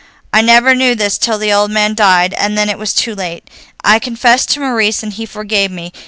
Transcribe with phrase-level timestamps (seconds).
[0.33, 3.47] I never knew this till the old man died, and then it was too late.
[3.83, 5.93] I confessed to Maurice, and he forgave me.